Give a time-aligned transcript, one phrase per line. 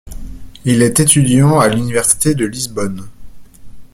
[0.65, 3.07] Il est étudiant à l'université de Lisbonne.